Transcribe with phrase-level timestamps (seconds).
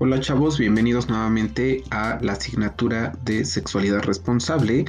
[0.00, 4.84] Hola chavos, bienvenidos nuevamente a la asignatura de sexualidad responsable.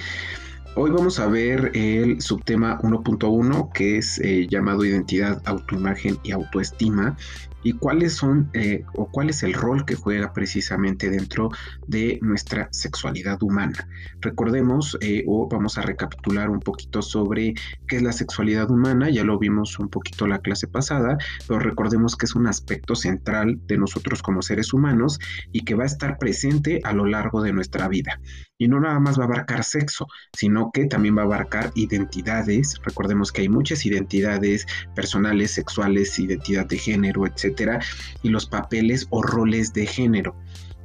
[0.75, 7.17] Hoy vamos a ver el subtema 1.1 que es eh, llamado identidad, autoimagen y autoestima
[7.63, 11.49] y cuáles son eh, o cuál es el rol que juega precisamente dentro
[11.87, 13.87] de nuestra sexualidad humana.
[14.21, 17.53] Recordemos eh, o vamos a recapitular un poquito sobre
[17.87, 21.17] qué es la sexualidad humana, ya lo vimos un poquito la clase pasada,
[21.47, 25.19] pero recordemos que es un aspecto central de nosotros como seres humanos
[25.51, 28.19] y que va a estar presente a lo largo de nuestra vida.
[28.59, 32.79] Y no nada más va a abarcar sexo, sino que también va a abarcar identidades.
[32.83, 37.81] Recordemos que hay muchas identidades personales, sexuales, identidad de género, etc
[38.21, 40.35] y los papeles o roles de género.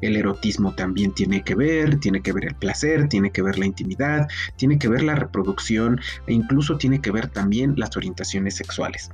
[0.00, 3.66] El erotismo también tiene que ver, tiene que ver el placer, tiene que ver la
[3.66, 9.10] intimidad, tiene que ver la reproducción e incluso tiene que ver también las orientaciones sexuales.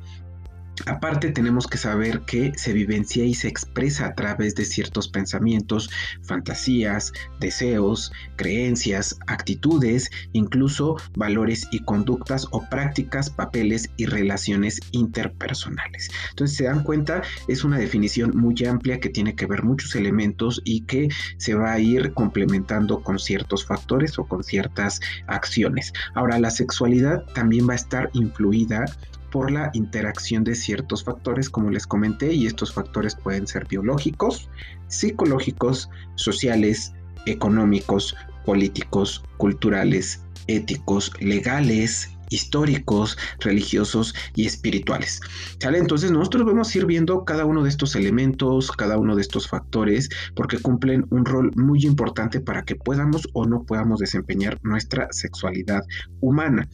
[0.87, 5.91] Aparte tenemos que saber que se vivencia y se expresa a través de ciertos pensamientos,
[6.23, 16.11] fantasías, deseos, creencias, actitudes, incluso valores y conductas o prácticas, papeles y relaciones interpersonales.
[16.31, 20.61] Entonces se dan cuenta, es una definición muy amplia que tiene que ver muchos elementos
[20.65, 25.93] y que se va a ir complementando con ciertos factores o con ciertas acciones.
[26.15, 28.85] Ahora la sexualidad también va a estar influida
[29.31, 34.49] por la interacción de ciertos factores, como les comenté, y estos factores pueden ser biológicos,
[34.89, 36.93] psicológicos, sociales,
[37.27, 45.21] económicos, políticos, culturales, éticos, legales, históricos, religiosos y espirituales.
[45.59, 45.79] ¿Sale?
[45.79, 49.49] Entonces nosotros vamos a ir viendo cada uno de estos elementos, cada uno de estos
[49.49, 55.09] factores, porque cumplen un rol muy importante para que podamos o no podamos desempeñar nuestra
[55.11, 55.83] sexualidad
[56.21, 56.69] humana.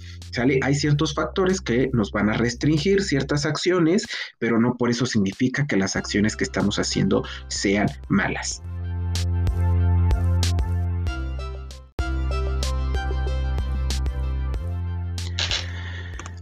[0.62, 4.06] Hay ciertos factores que nos van a restringir ciertas acciones,
[4.38, 8.62] pero no por eso significa que las acciones que estamos haciendo sean malas.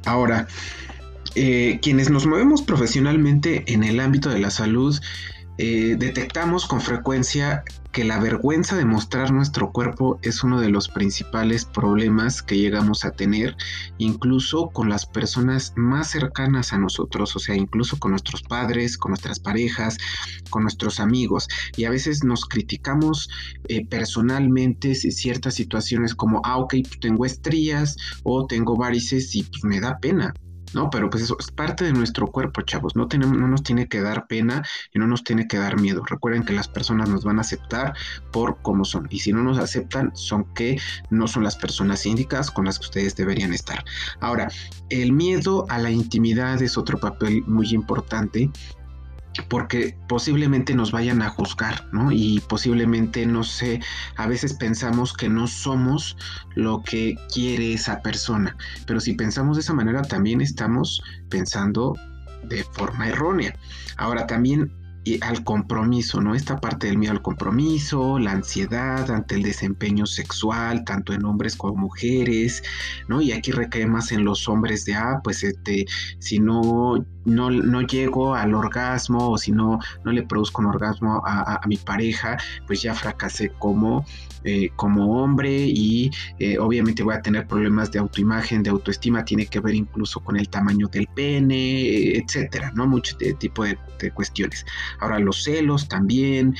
[0.04, 0.47] Ahora,
[1.34, 4.98] eh, quienes nos movemos profesionalmente en el ámbito de la salud,
[5.59, 10.88] eh, detectamos con frecuencia que la vergüenza de mostrar nuestro cuerpo es uno de los
[10.88, 13.56] principales problemas que llegamos a tener,
[13.99, 19.12] incluso con las personas más cercanas a nosotros, o sea, incluso con nuestros padres, con
[19.12, 19.97] nuestras parejas,
[20.50, 21.47] con nuestros amigos.
[21.77, 23.31] Y a veces nos criticamos
[23.69, 29.78] eh, personalmente ciertas situaciones como, ah, ok, tengo estrías o tengo varices y pues me
[29.78, 30.34] da pena.
[30.75, 30.91] ¿No?
[30.91, 32.97] Pero pues eso es parte de nuestro cuerpo, chavos.
[32.97, 34.62] No, tenemos, no nos tiene que dar pena
[34.93, 36.03] y no nos tiene que dar miedo.
[36.05, 37.95] Recuerden que las personas nos van a aceptar
[38.33, 39.07] por cómo son.
[39.11, 40.81] Y si no nos aceptan, son que
[41.11, 43.85] no son las personas indicadas con las que ustedes deberían estar.
[44.21, 44.49] Ahora,
[44.91, 48.51] el miedo a la intimidad es otro papel muy importante
[49.49, 52.12] porque posiblemente nos vayan a juzgar, ¿no?
[52.12, 53.81] Y posiblemente, no sé,
[54.17, 56.17] a veces pensamos que no somos
[56.55, 58.56] lo que quiere esa persona,
[58.87, 61.94] pero si pensamos de esa manera también estamos pensando
[62.44, 63.56] de forma errónea.
[63.97, 64.71] Ahora también
[65.05, 66.34] y al compromiso, ¿no?
[66.34, 71.56] Esta parte del miedo al compromiso, la ansiedad ante el desempeño sexual, tanto en hombres
[71.56, 72.62] como mujeres,
[73.06, 73.21] ¿no?
[73.21, 75.84] Y aquí recae más en los hombres de, ah, pues este,
[76.19, 81.23] si no, no, no llego al orgasmo o si no, no le produzco un orgasmo
[81.25, 82.37] a, mi pareja,
[82.67, 84.05] pues ya fracasé como,
[84.45, 89.47] eh, como hombre y eh, obviamente voy a tener problemas de autoimagen, de autoestima, tiene
[89.47, 92.87] que ver incluso con el tamaño del pene, etcétera, ¿no?
[92.87, 93.77] Mucho tipo de
[94.12, 94.67] cuestiones.
[95.01, 96.55] Ahora los celos también,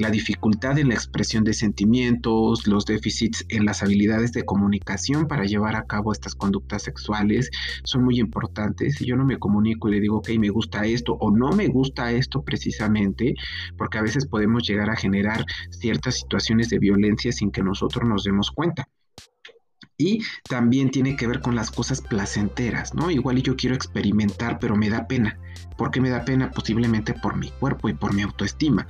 [0.00, 5.44] la dificultad en la expresión de sentimientos, los déficits en las habilidades de comunicación para
[5.44, 7.50] llevar a cabo estas conductas sexuales
[7.84, 8.96] son muy importantes.
[8.96, 11.68] Si yo no me comunico y le digo, ok, me gusta esto o no me
[11.68, 13.34] gusta esto precisamente,
[13.76, 18.24] porque a veces podemos llegar a generar ciertas situaciones de violencia sin que nosotros nos
[18.24, 18.88] demos cuenta.
[20.00, 23.10] Y también tiene que ver con las cosas placenteras, ¿no?
[23.10, 25.38] Igual yo quiero experimentar, pero me da pena.
[25.76, 26.50] ¿Por qué me da pena?
[26.52, 28.86] Posiblemente por mi cuerpo y por mi autoestima.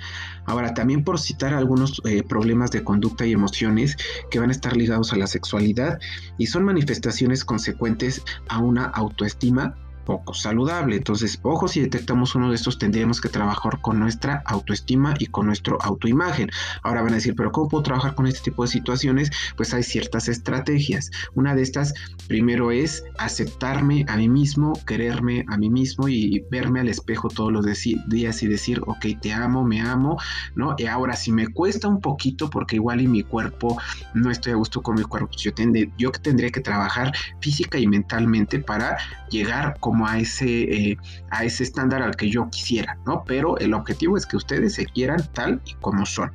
[0.46, 3.96] Ahora, también por citar algunos eh, problemas de conducta y emociones
[4.30, 5.98] que van a estar ligados a la sexualidad
[6.38, 9.74] y son manifestaciones consecuentes a una autoestima
[10.10, 10.96] poco saludable.
[10.96, 15.46] Entonces, ojo, si detectamos uno de estos, tendríamos que trabajar con nuestra autoestima y con
[15.46, 16.50] nuestro autoimagen.
[16.82, 19.30] Ahora van a decir, pero ¿cómo puedo trabajar con este tipo de situaciones?
[19.56, 21.12] Pues hay ciertas estrategias.
[21.34, 21.94] Una de estas,
[22.26, 27.52] primero es aceptarme a mí mismo, quererme a mí mismo y verme al espejo todos
[27.52, 30.18] los días y decir, ok, te amo, me amo,
[30.56, 30.74] ¿no?
[30.76, 33.80] Y ahora, si me cuesta un poquito, porque igual y mi cuerpo,
[34.14, 35.52] no estoy a gusto con mi cuerpo, yo,
[35.96, 38.96] yo tendría que trabajar física y mentalmente para
[39.30, 40.96] llegar como a ese, eh,
[41.30, 43.24] a ese estándar al que yo quisiera, ¿no?
[43.26, 46.32] Pero el objetivo es que ustedes se quieran tal y como son.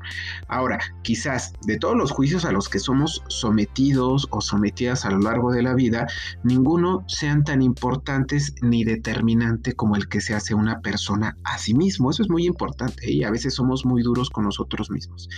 [0.48, 5.20] Ahora, quizás de todos los juicios a los que somos sometidos o sometidas a lo
[5.20, 6.08] largo de la vida,
[6.44, 11.74] ninguno sean tan importantes ni determinante como el que se hace una persona a sí
[11.74, 12.10] mismo.
[12.10, 15.30] Eso es muy importante y a veces somos muy duros con nosotros mismos.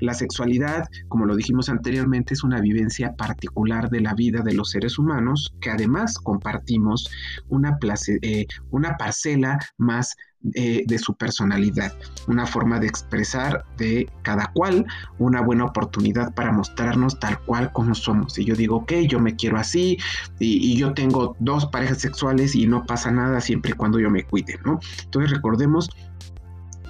[0.00, 4.70] La sexualidad, como lo dijimos anteriormente, es una vivencia particular de la vida de los
[4.70, 7.10] seres humanos que además compartimos
[7.48, 7.78] una,
[8.22, 8.46] eh,
[8.98, 10.16] parcela más
[10.54, 11.94] eh, de su personalidad,
[12.26, 14.84] una forma de expresar de cada cual,
[15.18, 18.36] una buena oportunidad para mostrarnos tal cual como somos.
[18.38, 19.98] Y yo digo, ok, yo me quiero así
[20.40, 24.10] y, y, yo tengo dos parejas sexuales y no pasa nada siempre y cuando yo
[24.10, 24.80] me cuide, ¿no?
[25.04, 25.88] Entonces recordemos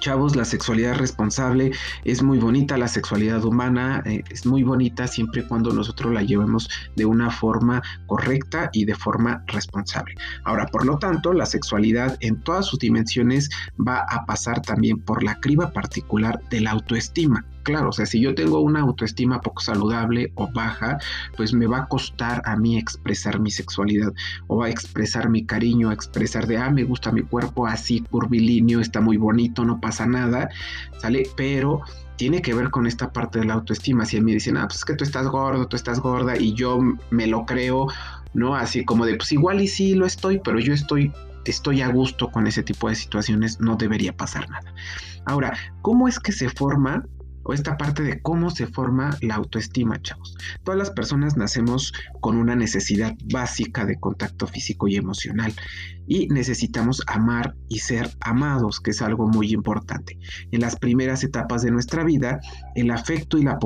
[0.03, 1.71] chavos, la sexualidad responsable
[2.03, 6.21] es muy bonita, la sexualidad humana eh, es muy bonita siempre y cuando nosotros la
[6.21, 10.15] llevemos de una forma correcta y de forma responsable.
[10.43, 15.23] Ahora, por lo tanto, la sexualidad en todas sus dimensiones va a pasar también por
[15.23, 19.61] la criba particular de la autoestima claro, o sea, si yo tengo una autoestima poco
[19.61, 20.97] saludable o baja,
[21.35, 24.13] pues me va a costar a mí expresar mi sexualidad
[24.47, 29.01] o a expresar mi cariño, expresar de, ah, me gusta mi cuerpo así curvilíneo, está
[29.01, 30.49] muy bonito, no pasa nada,
[30.99, 31.23] ¿sale?
[31.35, 31.81] Pero
[32.17, 34.05] tiene que ver con esta parte de la autoestima.
[34.05, 36.53] Si a mí dicen, ah, pues es que tú estás gordo, tú estás gorda y
[36.53, 36.79] yo
[37.09, 37.87] me lo creo,
[38.33, 38.55] ¿no?
[38.55, 41.11] Así como de, pues igual y sí lo estoy, pero yo estoy
[41.45, 44.73] estoy a gusto con ese tipo de situaciones, no debería pasar nada.
[45.25, 47.05] Ahora, ¿cómo es que se forma
[47.43, 50.35] o esta parte de cómo se forma la autoestima, chavos.
[50.63, 55.53] Todas las personas nacemos con una necesidad básica de contacto físico y emocional
[56.07, 60.17] y necesitamos amar y ser amados, que es algo muy importante.
[60.51, 62.39] En las primeras etapas de nuestra vida,
[62.75, 63.57] el afecto y la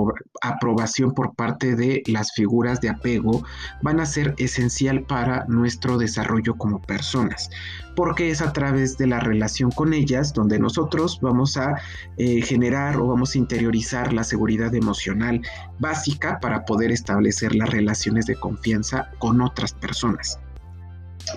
[0.42, 3.44] aprobación por parte de las figuras de apego
[3.82, 7.50] van a ser esencial para nuestro desarrollo como personas,
[7.96, 11.76] porque es a través de la relación con ellas donde nosotros vamos a
[12.18, 15.42] eh, generar o vamos a interiorizar la seguridad emocional
[15.80, 20.40] básica para poder establecer las relaciones de confianza con otras personas.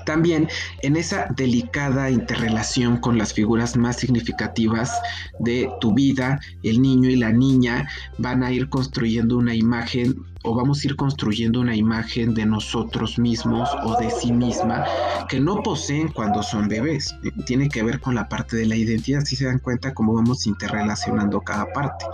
[0.04, 0.48] También
[0.82, 5.00] en esa delicada interrelación con las figuras más significativas
[5.38, 7.88] de tu vida, el niño y la niña
[8.18, 13.18] van a ir construyendo una imagen o vamos a ir construyendo una imagen de nosotros
[13.18, 14.84] mismos o de sí misma
[15.28, 17.14] que no poseen cuando son bebés.
[17.46, 20.46] Tiene que ver con la parte de la identidad, si se dan cuenta cómo vamos
[20.46, 22.06] interrelacionando cada parte.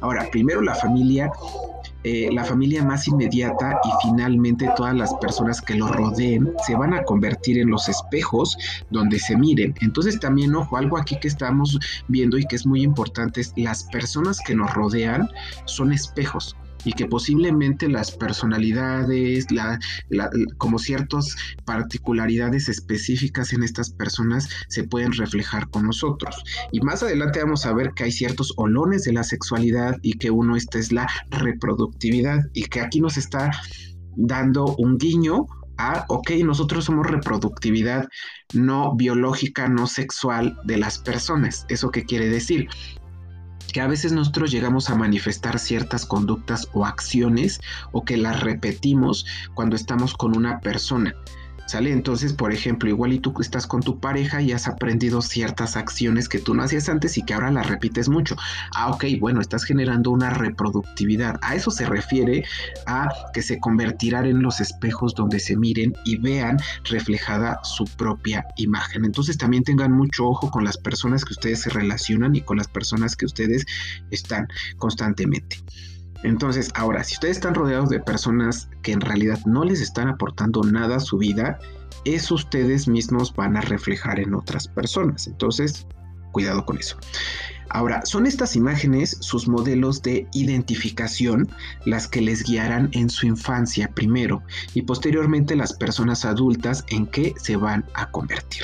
[0.00, 1.30] Ahora, primero la familia
[2.04, 6.94] eh, la familia más inmediata y finalmente todas las personas que lo rodeen se van
[6.94, 8.56] a convertir en los espejos
[8.90, 9.74] donde se miren.
[9.80, 13.84] Entonces también, ojo, algo aquí que estamos viendo y que es muy importante es las
[13.84, 15.28] personas que nos rodean
[15.64, 19.46] son espejos y que posiblemente las personalidades,
[20.58, 26.42] como ciertas particularidades específicas en estas personas se pueden reflejar con nosotros.
[26.72, 30.30] Y más adelante vamos a ver que hay ciertos olones de la sexualidad y que
[30.30, 33.50] uno, esta es la reproductividad y que aquí nos está
[34.16, 35.46] dando un guiño
[35.78, 38.08] a, ok, nosotros somos reproductividad
[38.52, 41.64] no biológica, no sexual de las personas.
[41.68, 42.68] ¿Eso qué quiere decir?
[43.72, 47.60] Que a veces nosotros llegamos a manifestar ciertas conductas o acciones
[47.92, 51.14] o que las repetimos cuando estamos con una persona.
[51.68, 51.92] ¿Sale?
[51.92, 56.26] Entonces, por ejemplo, igual y tú estás con tu pareja y has aprendido ciertas acciones
[56.26, 58.36] que tú no hacías antes y que ahora las repites mucho.
[58.74, 61.38] Ah, ok, bueno, estás generando una reproductividad.
[61.42, 62.46] A eso se refiere
[62.86, 68.46] a que se convertirán en los espejos donde se miren y vean reflejada su propia
[68.56, 69.04] imagen.
[69.04, 72.68] Entonces, también tengan mucho ojo con las personas que ustedes se relacionan y con las
[72.68, 73.66] personas que ustedes
[74.10, 74.48] están
[74.78, 75.58] constantemente.
[76.22, 80.62] Entonces, ahora, si ustedes están rodeados de personas que en realidad no les están aportando
[80.62, 81.58] nada a su vida,
[82.04, 85.26] eso ustedes mismos van a reflejar en otras personas.
[85.26, 85.86] Entonces,
[86.32, 86.96] cuidado con eso.
[87.70, 91.48] Ahora, son estas imágenes sus modelos de identificación
[91.84, 97.34] las que les guiarán en su infancia primero y posteriormente las personas adultas en que
[97.36, 98.62] se van a convertir.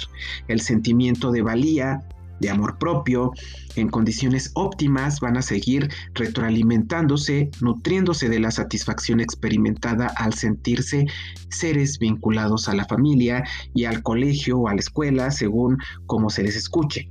[0.49, 2.03] El sentimiento de valía,
[2.41, 3.33] de amor propio,
[3.77, 11.07] en condiciones óptimas, van a seguir retroalimentándose, nutriéndose de la satisfacción experimentada al sentirse
[11.49, 16.43] seres vinculados a la familia y al colegio o a la escuela, según como se
[16.43, 17.09] les escuche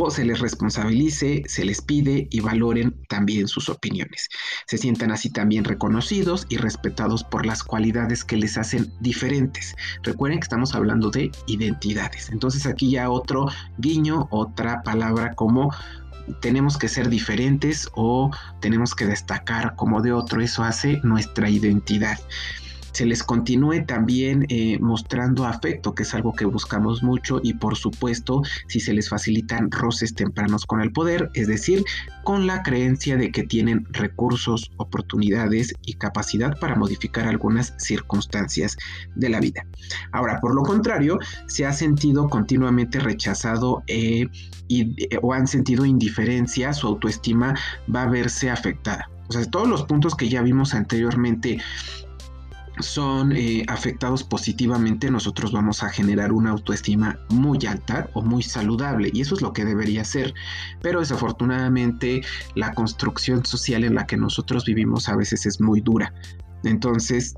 [0.00, 4.28] o se les responsabilice, se les pide y valoren también sus opiniones.
[4.66, 9.74] Se sientan así también reconocidos y respetados por las cualidades que les hacen diferentes.
[10.02, 12.30] Recuerden que estamos hablando de identidades.
[12.30, 13.46] Entonces aquí ya otro
[13.78, 15.70] guiño, otra palabra como
[16.40, 20.40] tenemos que ser diferentes o tenemos que destacar como de otro.
[20.40, 22.18] Eso hace nuestra identidad.
[22.94, 27.76] Se les continúe también eh, mostrando afecto, que es algo que buscamos mucho, y por
[27.76, 31.84] supuesto, si se les facilitan roces tempranos con el poder, es decir,
[32.22, 38.76] con la creencia de que tienen recursos, oportunidades y capacidad para modificar algunas circunstancias
[39.16, 39.66] de la vida.
[40.12, 44.28] Ahora, por lo contrario, se ha sentido continuamente rechazado eh,
[44.68, 47.54] y, eh, o han sentido indiferencia, su autoestima
[47.92, 49.10] va a verse afectada.
[49.28, 51.58] O sea, todos los puntos que ya vimos anteriormente
[52.80, 59.10] son eh, afectados positivamente, nosotros vamos a generar una autoestima muy alta o muy saludable
[59.12, 60.34] y eso es lo que debería ser.
[60.82, 62.22] Pero desafortunadamente
[62.54, 66.12] la construcción social en la que nosotros vivimos a veces es muy dura.
[66.64, 67.34] Entonces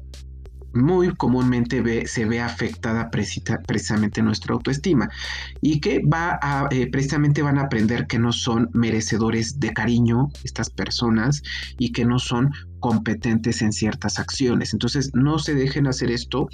[0.77, 5.09] muy comúnmente se ve afectada precisamente nuestra autoestima
[5.61, 6.39] y que va
[6.71, 11.43] eh, precisamente van a aprender que no son merecedores de cariño estas personas
[11.79, 14.73] y que no son competentes en ciertas acciones.
[14.73, 16.49] Entonces, no se dejen hacer esto.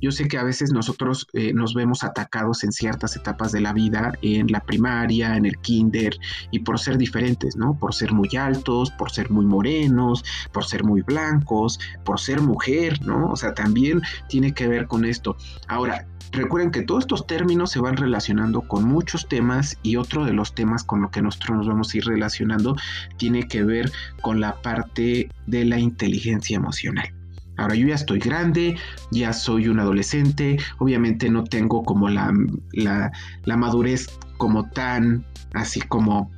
[0.00, 3.72] Yo sé que a veces nosotros eh, nos vemos atacados en ciertas etapas de la
[3.72, 6.16] vida, en la primaria, en el kinder,
[6.50, 7.78] y por ser diferentes, ¿no?
[7.78, 13.00] Por ser muy altos, por ser muy morenos, por ser muy blancos, por ser mujer,
[13.06, 13.30] ¿no?
[13.30, 15.36] O sea, también tiene que ver con esto.
[15.68, 20.32] Ahora, Recuerden que todos estos términos se van relacionando con muchos temas y otro de
[20.32, 22.74] los temas con lo que nosotros nos vamos a ir relacionando
[23.16, 27.12] tiene que ver con la parte de la inteligencia emocional.
[27.56, 28.76] Ahora yo ya estoy grande,
[29.12, 32.32] ya soy un adolescente, obviamente no tengo como la,
[32.72, 34.08] la, madurez
[34.38, 36.32] como tan así como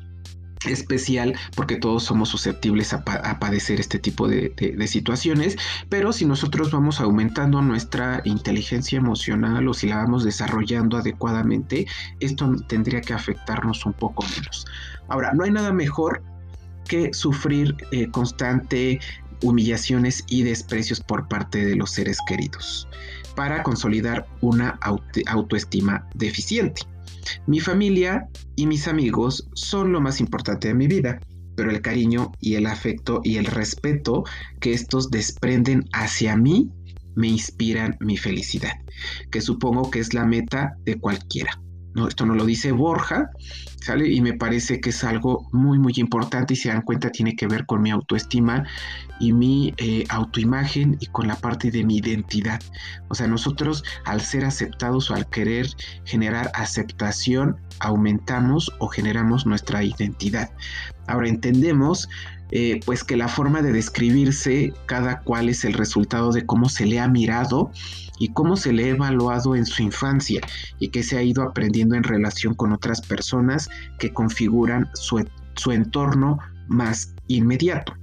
[0.66, 3.02] especial porque todos somos susceptibles a,
[3.38, 4.52] padecer este tipo de,
[4.86, 5.56] situaciones,
[5.88, 11.86] pero si nosotros vamos aumentando nuestra inteligencia emocional o si la vamos desarrollando adecuadamente,
[12.20, 14.66] esto tendría que afectarnos un poco menos.
[15.08, 16.22] Ahora, no hay nada mejor
[16.88, 19.00] que sufrir eh, constante
[19.42, 22.88] humillaciones y desprecios por parte de los seres queridos
[23.34, 24.78] para consolidar una
[25.26, 26.82] autoestima deficiente.
[27.46, 31.20] Mi familia y mis amigos son lo más importante de mi vida,
[31.54, 34.24] pero el cariño y el afecto y el respeto
[34.60, 36.70] que estos desprenden hacia mí
[37.14, 38.74] me inspiran mi felicidad,
[39.30, 41.60] que supongo que es la meta de cualquiera.
[41.96, 43.30] No, esto no lo dice Borja,
[43.80, 44.06] ¿sale?
[44.06, 47.46] Y me parece que es algo muy, muy importante y se dan cuenta tiene que
[47.46, 48.64] ver con mi autoestima
[49.18, 52.60] y mi eh, autoimagen y con la parte de mi identidad.
[53.08, 55.68] O sea, nosotros al ser aceptados o al querer
[56.04, 60.50] generar aceptación, aumentamos o generamos nuestra identidad.
[61.06, 62.10] Ahora entendemos
[62.50, 66.86] eh, pues que la forma de describirse cada cual es el resultado de cómo se
[66.86, 67.70] le ha mirado
[68.18, 70.40] y cómo se le ha evaluado en su infancia
[70.78, 75.24] y que se ha ido aprendiendo en relación con otras personas que configuran su,
[75.54, 76.38] su entorno
[76.68, 77.94] más inmediato.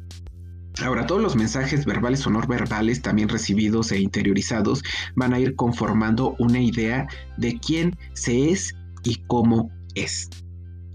[0.84, 4.84] Ahora, todos los mensajes verbales o no verbales, también recibidos e interiorizados,
[5.16, 7.08] van a ir conformando una idea
[7.38, 10.30] de quién se es y cómo es.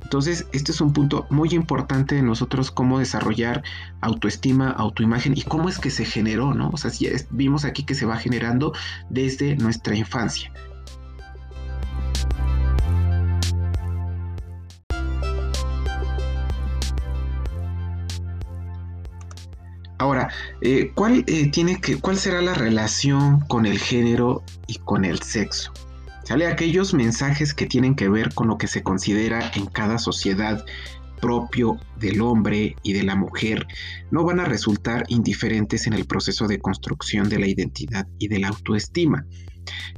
[0.09, 3.63] Entonces, este es un punto muy importante de nosotros, cómo desarrollar
[4.01, 6.71] autoestima, autoimagen y cómo es que se generó, ¿no?
[6.71, 8.73] O sea, si vimos aquí que se va generando
[9.11, 10.51] desde nuestra infancia.
[19.99, 20.31] Ahora,
[20.63, 25.21] eh, ¿cuál, eh, tiene que, ¿cuál será la relación con el género y con el
[25.21, 25.71] sexo?
[26.29, 26.47] ¿Sale?
[26.47, 30.63] Aquellos mensajes que tienen que ver con lo que se considera en cada sociedad
[31.23, 33.67] propio del hombre y de la mujer
[34.11, 38.41] no van a resultar indiferentes en el proceso de construcción de la identidad y de
[38.41, 39.25] la autoestima.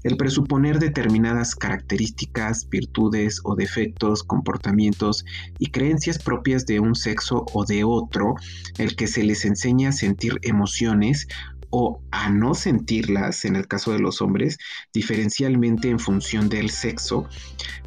[0.05, 5.25] El presuponer determinadas características, virtudes o defectos, comportamientos
[5.59, 8.37] y creencias propias de un sexo o de otro,
[8.79, 11.27] el que se les enseña a sentir emociones
[11.71, 14.59] o a no sentirlas, en el caso de los hombres,
[14.93, 17.29] diferencialmente en función del sexo,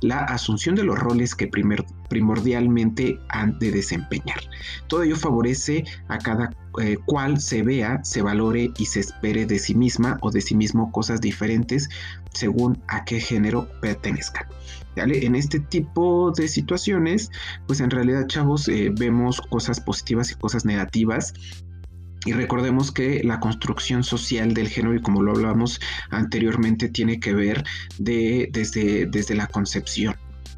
[0.02, 4.40] la asunción de los roles que primordialmente han de desempeñar.
[4.88, 9.60] Todo ello favorece a cada eh, cual se vea, se valore y se espere de
[9.60, 11.90] sí misma o de sí mismo cosas diferentes
[12.34, 14.48] según a qué género pertenezcan.
[14.96, 17.32] En este tipo de situaciones,
[17.66, 21.34] pues en realidad, chavos, eh, vemos cosas positivas y cosas negativas
[22.25, 27.34] y recordemos que la construcción social del género, y como lo hablamos anteriormente, tiene que
[27.34, 27.63] ver
[27.98, 30.15] de, desde, desde la concepción.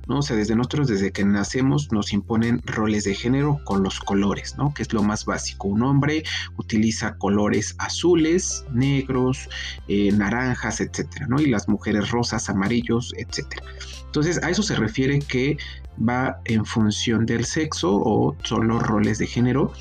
[0.07, 0.19] ¿no?
[0.19, 4.55] O sea, desde nosotros, desde que nacemos, nos imponen roles de género con los colores,
[4.55, 4.71] ¿no?
[4.73, 5.67] Que es lo más básico.
[5.67, 6.23] Un hombre
[6.57, 9.49] utiliza colores azules, negros,
[9.87, 11.41] eh, naranjas, etcétera, ¿no?
[11.41, 13.63] Y las mujeres rosas, amarillos, etcétera.
[14.05, 15.57] Entonces, a eso se refiere que
[15.97, 19.73] va en función del sexo o son los roles de género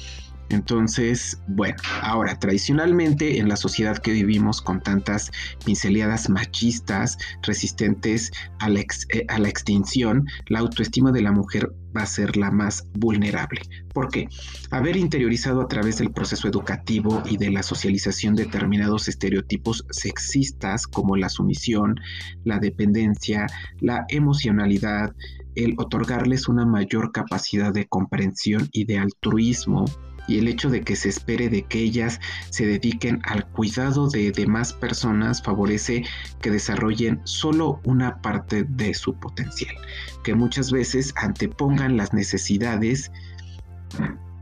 [0.51, 5.31] Entonces, bueno, ahora tradicionalmente en la sociedad que vivimos con tantas
[5.65, 12.03] pinceladas machistas resistentes a la, eh, a la extinción, la autoestima de la mujer va
[12.03, 13.63] a ser la más vulnerable.
[13.93, 14.29] ¿Por qué?
[14.71, 21.17] Haber interiorizado a través del proceso educativo y de la socialización determinados estereotipos sexistas como
[21.17, 22.01] la sumisión,
[22.45, 23.47] la dependencia,
[23.81, 25.15] la emocionalidad,
[25.55, 29.85] el otorgarles una mayor capacidad de comprensión y de altruismo,
[30.27, 34.33] y el hecho de que se espere de que ellas se dediquen al cuidado de
[34.33, 36.05] demás personas favorece
[36.41, 39.75] que desarrollen solo una parte de su potencial,
[40.23, 43.11] que muchas veces antepongan las necesidades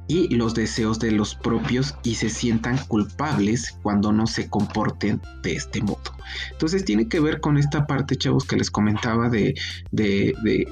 [0.09, 5.55] y los deseos de los propios y se sientan culpables cuando no se comporten de
[5.55, 6.17] este modo.
[6.51, 9.55] Entonces tiene que ver con esta parte, chavos, que les comentaba de,
[9.91, 10.67] de, de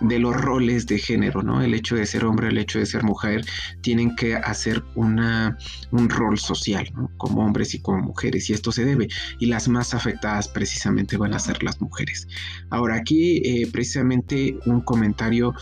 [0.00, 1.62] de los roles de género, ¿no?
[1.62, 3.44] El hecho de ser hombre, el hecho de ser mujer,
[3.80, 5.56] tienen que hacer una,
[5.92, 7.10] un rol social, ¿no?
[7.16, 9.08] Como hombres y como mujeres, y esto se debe.
[9.38, 12.26] Y las más afectadas precisamente van a ser las mujeres.
[12.70, 15.54] Ahora, aquí eh, precisamente un comentario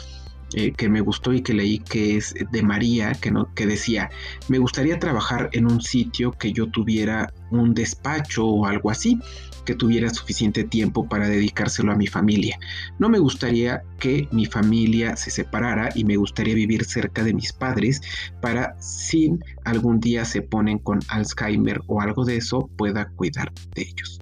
[0.54, 4.10] eh, que me gustó y que leí que es de María, que, no, que decía,
[4.48, 9.18] me gustaría trabajar en un sitio que yo tuviera un despacho o algo así,
[9.64, 12.58] que tuviera suficiente tiempo para dedicárselo a mi familia.
[12.98, 17.52] No me gustaría que mi familia se separara y me gustaría vivir cerca de mis
[17.52, 18.00] padres
[18.40, 19.32] para si
[19.64, 24.20] algún día se ponen con Alzheimer o algo de eso pueda cuidar de ellos.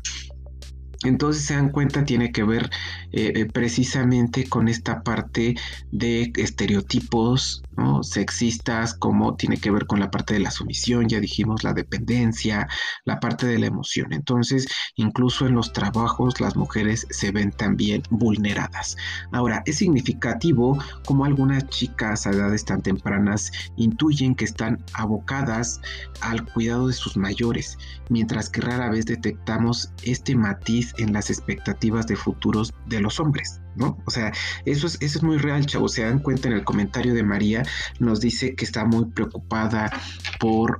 [1.04, 2.68] Entonces se dan cuenta, tiene que ver
[3.12, 5.56] eh, eh, precisamente con esta parte
[5.90, 7.62] de estereotipos
[8.02, 12.68] sexistas, como tiene que ver con la parte de la sumisión, ya dijimos la dependencia,
[13.04, 14.12] la parte de la emoción.
[14.12, 18.96] Entonces, incluso en los trabajos las mujeres se ven también vulneradas.
[19.32, 25.80] Ahora, es significativo como algunas chicas a edades tan tempranas intuyen que están abocadas
[26.20, 32.06] al cuidado de sus mayores, mientras que rara vez detectamos este matiz en las expectativas
[32.06, 33.60] de futuros de los hombres.
[33.76, 33.96] ¿no?
[34.04, 34.32] O sea,
[34.64, 35.92] eso es, eso es muy real, chavos.
[35.92, 37.62] Se dan cuenta en el comentario de María,
[37.98, 39.90] nos dice que está muy preocupada
[40.38, 40.78] por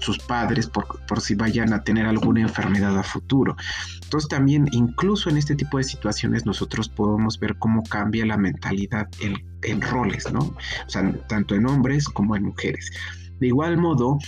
[0.00, 3.56] sus padres, por, si vayan a tener alguna enfermedad a futuro.
[4.02, 9.08] Entonces también, incluso en este tipo de situaciones, nosotros podemos ver cómo cambia la mentalidad
[9.20, 10.40] en, en roles, ¿no?
[10.40, 12.90] O sea, tanto en hombres como en mujeres.
[13.38, 14.18] De igual modo,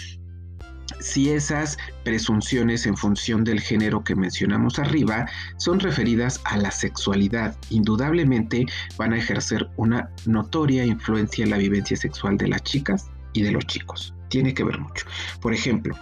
[1.00, 7.56] si esas presunciones en función del género que mencionamos arriba son referidas a la sexualidad,
[7.70, 8.66] indudablemente
[8.96, 13.52] van a ejercer una notoria influencia en la vivencia sexual de las chicas y de
[13.52, 14.14] los chicos.
[14.28, 15.06] Tiene que ver mucho.
[15.40, 15.96] Por ejemplo,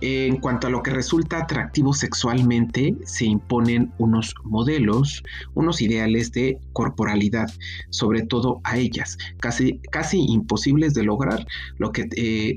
[0.00, 5.22] en cuanto a lo que resulta atractivo sexualmente, se imponen unos modelos,
[5.54, 7.50] unos ideales de corporalidad,
[7.90, 11.44] sobre todo a ellas, casi, casi imposibles de lograr,
[11.76, 12.56] lo que eh,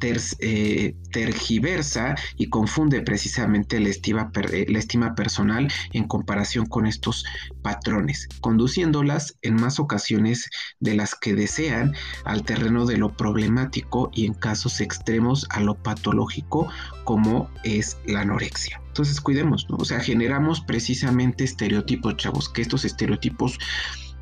[0.00, 7.24] eh, tergiversa y confunde precisamente la estima, eh, la estima personal en comparación con estos
[7.62, 14.26] patrones, conduciéndolas en más ocasiones de las que desean al terreno de lo problemático y
[14.26, 16.68] en casos extremos a lo patológico
[17.04, 18.80] como es la anorexia.
[18.88, 19.76] Entonces cuidemos, ¿no?
[19.76, 23.58] O sea, generamos precisamente estereotipos, chavos, que estos estereotipos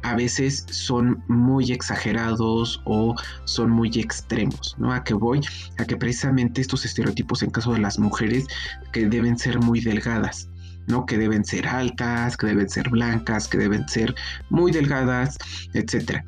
[0.06, 4.92] a veces son muy exagerados o son muy extremos, ¿no?
[4.92, 5.40] A que voy,
[5.78, 8.46] a que precisamente estos estereotipos en caso de las mujeres
[8.92, 10.48] que deben ser muy delgadas,
[10.86, 11.06] ¿no?
[11.06, 14.14] Que deben ser altas, que deben ser blancas, que deben ser
[14.48, 15.38] muy delgadas,
[15.74, 16.24] etcétera.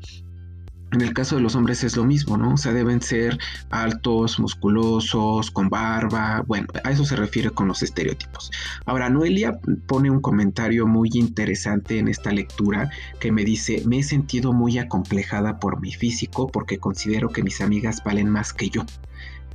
[0.91, 2.55] En el caso de los hombres es lo mismo, ¿no?
[2.55, 3.39] O sea, deben ser
[3.71, 6.43] altos, musculosos, con barba.
[6.47, 8.51] Bueno, a eso se refiere con los estereotipos.
[8.87, 14.03] Ahora, Noelia pone un comentario muy interesante en esta lectura que me dice, me he
[14.03, 18.87] sentido muy acomplejada por mi físico porque considero que mis amigas valen más que yo.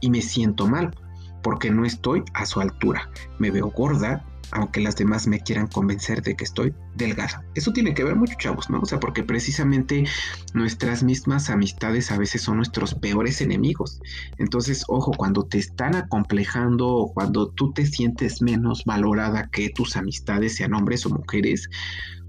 [0.01, 0.95] Y me siento mal
[1.41, 3.09] porque no estoy a su altura.
[3.39, 7.43] Me veo gorda, aunque las demás me quieran convencer de que estoy delgada.
[7.55, 8.79] Eso tiene que ver mucho, chavos, ¿no?
[8.79, 10.05] O sea, porque precisamente
[10.53, 13.99] nuestras mismas amistades a veces son nuestros peores enemigos.
[14.37, 19.97] Entonces, ojo, cuando te están acomplejando o cuando tú te sientes menos valorada que tus
[19.97, 21.67] amistades, sean hombres o mujeres,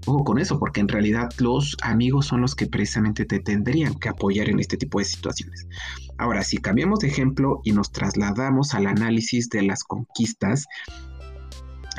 [0.05, 4.09] ojo con eso, porque en realidad los amigos son los que precisamente te tendrían que
[4.09, 5.67] apoyar en este tipo de situaciones.
[6.17, 10.65] Ahora, si cambiamos de ejemplo y nos trasladamos al análisis de las conquistas,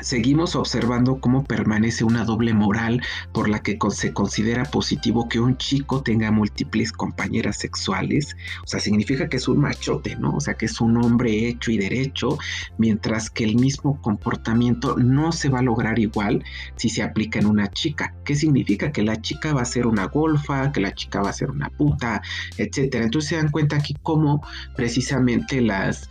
[0.01, 3.01] seguimos observando cómo permanece una doble moral
[3.33, 8.35] por la que se considera positivo que un chico tenga múltiples compañeras sexuales.
[8.63, 10.35] O sea, significa que es un machote, ¿no?
[10.35, 12.37] O sea, que es un hombre hecho y derecho,
[12.77, 16.43] mientras que el mismo comportamiento no se va a lograr igual
[16.75, 18.13] si se aplica en una chica.
[18.23, 18.91] ¿Qué significa?
[18.91, 21.69] Que la chica va a ser una golfa, que la chica va a ser una
[21.69, 22.21] puta,
[22.57, 23.05] etcétera.
[23.05, 26.09] Entonces se dan cuenta aquí cómo precisamente las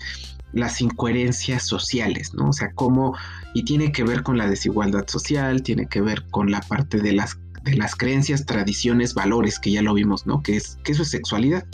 [0.52, 2.50] las incoherencias sociales, ¿no?
[2.50, 3.16] O sea, cómo,
[3.54, 7.12] y tiene que ver con la desigualdad social, tiene que ver con la parte de
[7.12, 10.42] las, de las creencias, tradiciones, valores, que ya lo vimos, ¿no?
[10.42, 11.64] Que, es, que eso es sexualidad.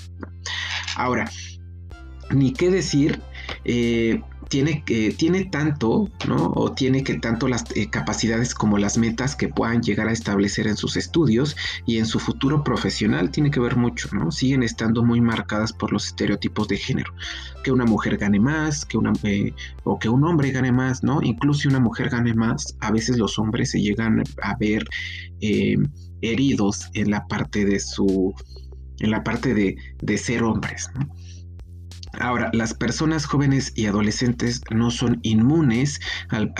[0.97, 1.31] Ahora,
[2.31, 3.21] ni qué decir
[3.65, 4.23] eh,
[4.53, 6.53] tiene, que tiene tanto, ¿no?
[6.55, 10.67] O tiene que tanto las eh, capacidades como las metas que puedan llegar a establecer
[10.67, 14.31] en sus estudios y en su futuro profesional tiene que ver mucho, ¿no?
[14.31, 17.15] Siguen estando muy marcadas por los estereotipos de género.
[17.65, 21.23] Que una mujer gane más, que una, eh, o que un hombre gane más, ¿no?
[21.23, 24.85] Incluso si una mujer gane más, a veces los hombres se llegan a ver
[25.41, 25.77] eh,
[26.21, 28.35] heridos en la parte de su,
[28.99, 31.09] en la parte de, de ser hombres, ¿no?
[32.21, 36.53] Ahora, las personas jóvenes y adolescentes no son inmunes al,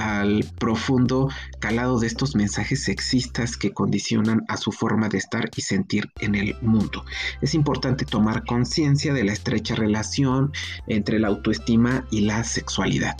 [0.59, 1.29] profundo
[1.61, 6.35] calado de estos mensajes sexistas que condicionan a su forma de estar y sentir en
[6.35, 7.05] el mundo.
[7.41, 10.53] Es importante tomar conciencia de la estrecha relación
[10.87, 13.17] entre la autoestima y la sexualidad.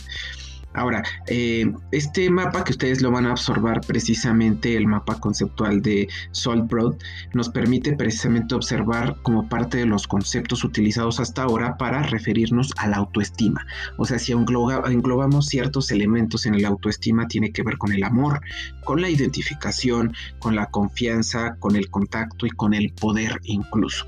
[0.73, 6.07] Ahora, eh, este mapa que ustedes lo van a absorber precisamente, el mapa conceptual de
[6.31, 6.95] Saltbrod,
[7.33, 12.87] nos permite precisamente observar como parte de los conceptos utilizados hasta ahora para referirnos a
[12.87, 13.65] la autoestima.
[13.97, 18.41] O sea, si englobamos ciertos elementos en la autoestima, tiene que ver con el amor,
[18.83, 24.07] con la identificación, con la confianza, con el contacto y con el poder incluso.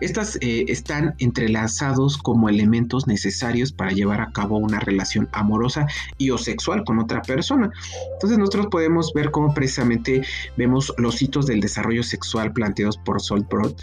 [0.00, 5.86] Estas eh, están entrelazados como elementos necesarios para llevar a cabo una relación amorosa
[6.18, 7.70] y o sexual con otra persona.
[8.12, 10.22] Entonces nosotros podemos ver cómo precisamente
[10.56, 13.74] vemos los hitos del desarrollo sexual planteados por Solbrod,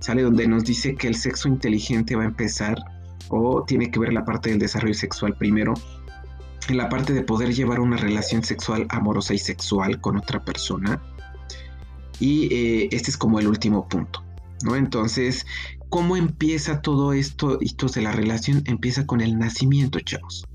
[0.00, 2.76] sale donde nos dice que el sexo inteligente va a empezar
[3.28, 5.74] o tiene que ver la parte del desarrollo sexual primero
[6.68, 11.00] en la parte de poder llevar una relación sexual amorosa y sexual con otra persona.
[12.18, 14.22] Y eh, este es como el último punto.
[14.62, 14.76] ¿No?
[14.76, 15.46] Entonces,
[15.88, 18.62] ¿cómo empieza todo esto, esto de la relación?
[18.66, 20.46] Empieza con el nacimiento, chavos.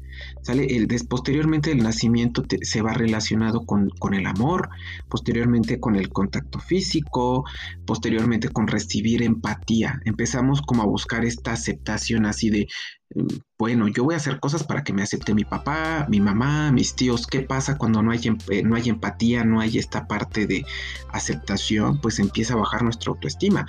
[0.41, 0.67] ¿Sale?
[1.09, 4.69] Posteriormente el nacimiento se va relacionado con, con, el amor,
[5.09, 7.45] posteriormente con el contacto físico,
[7.85, 9.99] posteriormente con recibir empatía.
[10.05, 12.67] Empezamos como a buscar esta aceptación así de,
[13.15, 16.71] mm, bueno, yo voy a hacer cosas para que me acepte mi papá, mi mamá,
[16.71, 17.27] mis tíos.
[17.27, 20.65] ¿Qué pasa cuando no hay, em, eh, no hay empatía, no hay esta parte de
[21.11, 21.99] aceptación?
[22.01, 23.65] Pues empieza a bajar nuestra autoestima.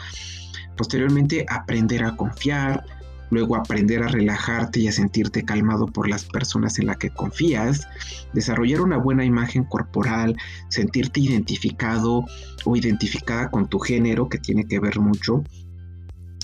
[0.76, 2.84] Posteriormente aprender a confiar,
[3.30, 7.88] luego aprender a relajarte y a sentirte calmado por las personas en las que confías,
[8.32, 10.36] desarrollar una buena imagen corporal,
[10.68, 12.24] sentirte identificado
[12.64, 15.42] o identificada con tu género, que tiene que ver mucho,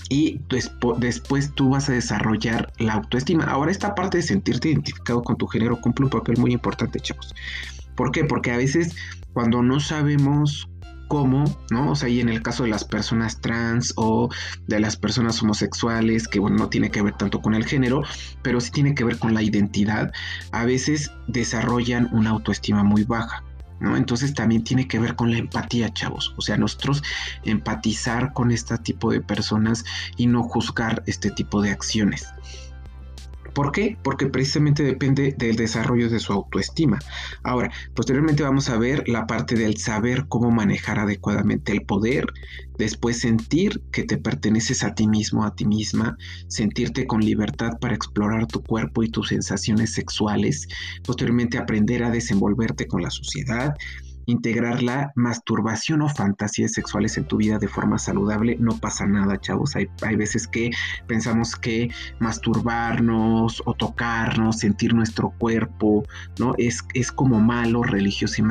[0.09, 0.41] y
[0.99, 3.45] después tú vas a desarrollar la autoestima.
[3.45, 7.35] Ahora esta parte de sentirte identificado con tu género cumple un papel muy importante, chavos.
[7.95, 8.25] ¿Por qué?
[8.25, 8.95] Porque a veces
[9.33, 10.69] cuando no sabemos
[11.13, 11.91] cómo, ¿no?
[11.91, 14.31] O sea, y en el caso de las personas trans o
[14.67, 18.03] de las personas homosexuales, que bueno, no tiene que ver tanto con el género,
[18.41, 20.11] pero sí tiene que ver con la identidad,
[20.53, 23.45] a veces desarrollan una autoestima muy baja.
[23.79, 23.97] ¿No?
[23.97, 26.33] Entonces también tiene que ver con la empatía, chavos.
[26.39, 27.03] O sea, nosotros
[27.45, 29.85] empatizar con este tipo de personas
[30.17, 32.29] y no juzgar este tipo de acciones.
[33.55, 33.99] ¿Por qué?
[34.03, 36.99] Porque precisamente depende del desarrollo de su autoestima.
[37.43, 42.27] Ahora, posteriormente vamos a ver la parte del saber cómo manejar adecuadamente el poder,
[42.79, 46.17] después sentir que te perteneces a ti mismo, a ti misma,
[46.49, 50.69] sentirte con libertad para explorar tu cuerpo y tus sensaciones sexuales,
[51.05, 53.75] posteriormente aprender a desenvolverte con la sociedad,
[54.27, 59.41] integrar la masturbación o fantasías sexuales en tu vida de forma saludable, no pasa nada,
[59.41, 59.77] chavos.
[59.77, 60.71] Hay, veces que
[61.07, 66.05] pensamos que masturbarnos o tocarnos, sentir nuestro cuerpo,
[66.39, 66.55] ¿no?
[66.59, 68.43] Es, es como malo religioso,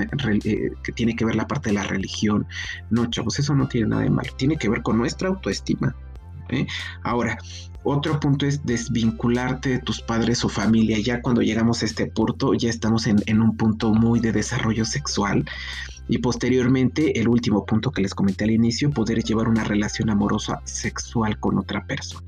[0.44, 2.46] eh, que tiene que ver la parte de la religión.
[2.90, 4.30] No, chavos, eso no tiene nada de malo.
[4.38, 5.96] Tiene que ver con nuestra autoestima.
[6.52, 6.68] ¿Eh?
[7.04, 7.38] Ahora,
[7.84, 11.00] otro punto es desvincularte de tus padres o familia.
[11.00, 15.46] Ya cuando llegamos a este punto, ya estamos en, un punto muy de desarrollo sexual.
[16.08, 20.62] Y posteriormente, el último punto que les comenté al inicio, poder llevar una relación amorosa
[20.66, 22.28] sexual con otra persona.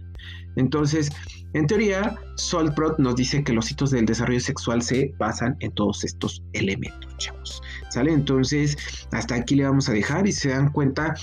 [0.56, 1.12] Entonces,
[1.54, 6.04] en teoría, Solprot nos dice que los hitos del desarrollo sexual se basan en todos
[6.04, 7.62] estos elementos, chavos.
[7.90, 8.12] ¿Sale?
[8.12, 8.78] Entonces,
[9.12, 11.16] hasta aquí le vamos a dejar y se dan cuenta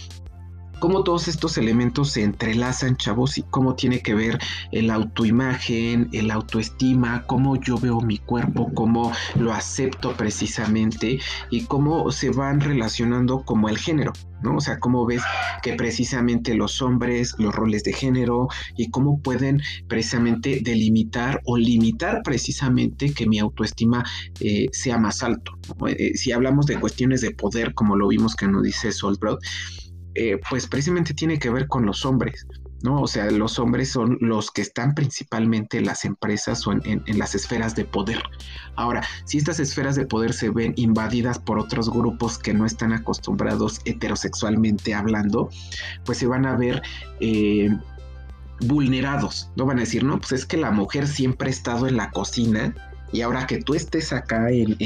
[0.81, 4.39] cómo todos estos elementos se entrelazan, chavos, y cómo tiene que ver
[4.73, 12.11] el autoimagen, el autoestima, cómo yo veo mi cuerpo, cómo lo acepto precisamente y cómo
[12.11, 14.13] se van relacionando como el género.
[14.43, 14.57] ¿no?
[14.57, 15.23] O sea, cómo ves
[15.63, 22.23] que precisamente los hombres, los roles de género y cómo pueden precisamente delimitar o limitar
[22.25, 24.03] precisamente que mi autoestima
[24.41, 25.53] eh, sea más alto.
[25.89, 29.39] Eh, si hablamos de cuestiones de poder, como lo vimos que nos dice Solbrod,
[30.15, 32.47] eh, pues precisamente tiene que ver con los hombres.
[32.83, 33.03] ¿no?
[33.03, 37.35] O sea, los hombres son los que están principalmente en las empresas o en, las
[37.35, 38.23] esferas de poder.
[38.77, 42.93] Ahora, si estas esferas de poder se ven invadidas por otros grupos que no están
[42.93, 45.51] acostumbrados heterosexualmente hablando,
[46.05, 46.83] pues se van a ver...
[47.21, 47.71] Eh,
[48.63, 51.97] vulnerados, no van a decir, no, pues es que la mujer siempre ha estado en
[51.97, 52.75] la cocina
[53.13, 54.77] y ahora que tú estés acá en,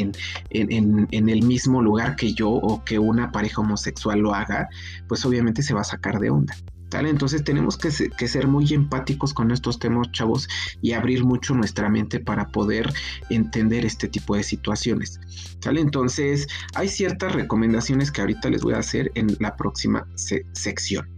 [0.50, 4.68] en, el mismo lugar que yo o que una pareja homosexual lo haga,
[5.08, 6.54] pues obviamente se va a sacar de onda.
[7.00, 10.48] Entonces tenemos que, ser muy empáticos con estos temas, chavos,
[10.80, 12.92] y abrir mucho nuestra mente para poder
[13.30, 15.20] entender este tipo de situaciones.
[15.60, 15.80] ¿Sale?
[15.80, 21.13] Entonces hay ciertas recomendaciones que ahorita les voy a hacer en la próxima sección.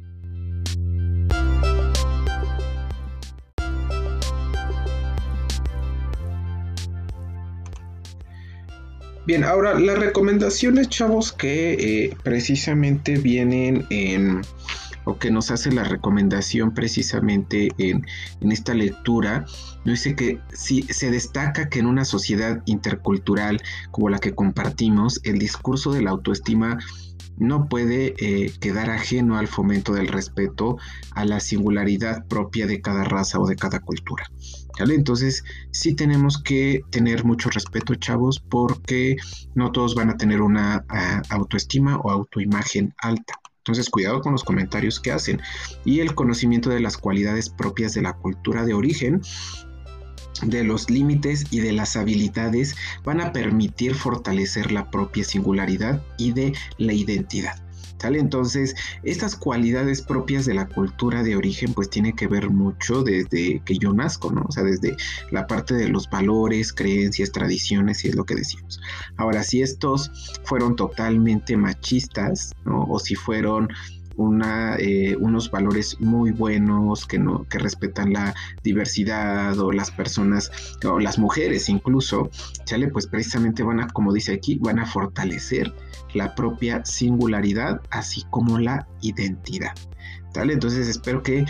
[9.26, 14.42] Bien, ahora las recomendaciones, chavos, que eh, precisamente vienen en
[15.06, 18.04] o que nos hace la recomendación precisamente en,
[18.50, 19.46] esta lectura,
[19.84, 25.92] dice que se destaca que en una sociedad intercultural como la que compartimos, el discurso
[25.92, 26.78] de la autoestima
[27.38, 30.78] no puede eh, quedar ajeno al fomento del respeto
[31.12, 34.24] a la singularidad propia de cada raza o de cada cultura.
[34.78, 39.16] Entonces, sí tenemos que tener mucho respeto, chavos, porque
[39.54, 43.40] no todos van a tener una ah, autoestima o autoimagen alta.
[43.66, 45.42] Entonces, cuidado con los comentarios que hacen.
[45.84, 49.20] Y el conocimiento de las cualidades propias de la cultura de origen
[50.42, 56.32] de los límites y de las habilidades van a permitir fortalecer la propia singularidad y
[56.32, 57.65] de la identidad.
[58.02, 63.60] Entonces, estas cualidades propias de la cultura de origen, pues tiene que ver mucho desde
[63.64, 64.44] que yo nazco, ¿no?
[64.48, 64.96] O sea, desde
[65.30, 68.80] la parte de los valores, creencias, tradiciones, y es lo que decimos.
[69.16, 70.10] Ahora, si estos
[70.44, 72.84] fueron totalmente machistas, ¿no?
[72.84, 73.68] O si fueron
[74.16, 80.50] una, eh, unos valores muy buenos que, no, que respetan la diversidad o las personas
[80.84, 82.30] o las mujeres incluso,
[82.64, 82.88] ¿sale?
[82.88, 85.74] Pues precisamente van a, como dice aquí, van a fortalecer
[86.14, 89.72] la propia singularidad así como la identidad.
[90.34, 90.52] ¿Sale?
[90.52, 91.46] Entonces espero que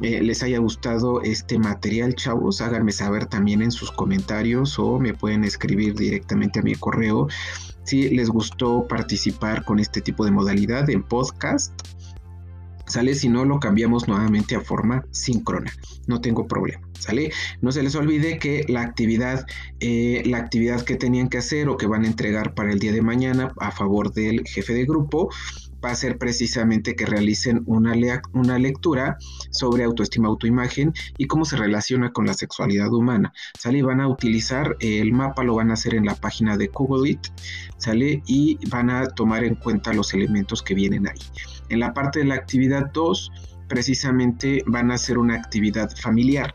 [0.00, 2.62] eh, les haya gustado este material, chavos.
[2.62, 7.28] Háganme saber también en sus comentarios o me pueden escribir directamente a mi correo
[7.84, 11.72] si les gustó participar con este tipo de modalidad en podcast
[12.90, 13.14] ¿Sale?
[13.14, 15.72] Si no, lo cambiamos nuevamente a forma síncrona.
[16.08, 16.88] No tengo problema.
[16.98, 17.30] ¿Sale?
[17.60, 19.46] No se les olvide que la actividad,
[19.78, 22.92] eh, la actividad que tenían que hacer o que van a entregar para el día
[22.92, 25.30] de mañana a favor del jefe de grupo
[25.84, 27.94] va a ser precisamente que realicen una,
[28.32, 29.16] una lectura
[29.50, 33.32] sobre autoestima, autoimagen y cómo se relaciona con la sexualidad humana.
[33.58, 33.82] ¿Sale?
[33.82, 37.26] Van a utilizar el mapa, lo van a hacer en la página de Google It,
[37.76, 38.22] ¿sale?
[38.26, 41.18] Y van a tomar en cuenta los elementos que vienen ahí.
[41.68, 43.32] En la parte de la actividad 2,
[43.68, 46.52] precisamente van a hacer una actividad familiar.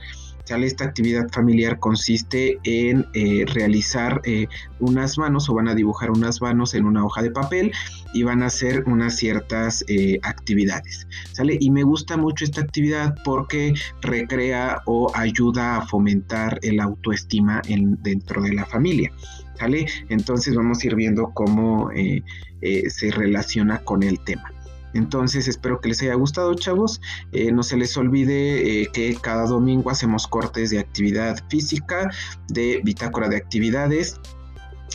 [0.48, 4.48] Esta actividad familiar consiste en eh, realizar eh,
[4.80, 7.72] unas manos o van a dibujar unas manos en una hoja de papel
[8.14, 11.08] y van a hacer unas ciertas eh, actividades.
[11.32, 11.58] ¿sale?
[11.60, 18.02] Y me gusta mucho esta actividad porque recrea o ayuda a fomentar el autoestima en,
[18.04, 19.12] dentro de la familia.
[19.58, 19.88] ¿sale?
[20.10, 24.52] Entonces vamos a ir viendo cómo se relaciona con el tema.
[24.96, 27.02] Entonces espero que les haya gustado chavos.
[27.32, 32.10] Eh, no se les olvide eh, que cada domingo hacemos cortes de actividad física,
[32.48, 34.20] de bitácora de actividades.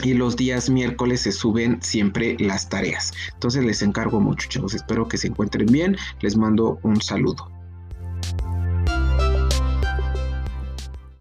[0.02, 3.12] Y los días miércoles se suben siempre las tareas.
[3.34, 4.74] Entonces les encargo mucho, chavos.
[4.74, 5.96] Espero que se encuentren bien.
[6.20, 7.59] Les mando un saludo.